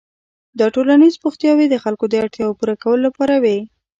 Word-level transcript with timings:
دا 0.59 0.67
ټولنیز 0.75 1.13
بوختیاوې 1.23 1.65
د 1.69 1.75
خلکو 1.83 2.05
د 2.09 2.13
اړتیاوو 2.23 2.57
پوره 2.59 2.75
کولو 2.81 3.01
لپاره 3.07 3.35
وې. 3.43 3.57